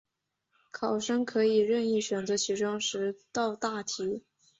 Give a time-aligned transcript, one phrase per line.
[0.71, 4.23] 考生可以任意选择其中十道大题